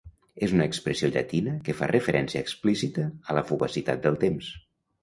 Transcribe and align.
És 0.45 0.53
una 0.55 0.65
expressió 0.69 1.09
llatina 1.17 1.53
que 1.67 1.75
fa 1.83 1.91
referència 1.93 2.43
explícita 2.47 3.07
a 3.35 3.39
la 3.41 3.47
fugacitat 3.53 4.07
del 4.09 4.21
temps. 4.27 4.53